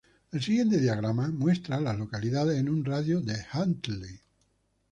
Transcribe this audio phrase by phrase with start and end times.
[0.31, 4.21] El siguiente diagrama muestra a las localidades en un radio de de Huntley.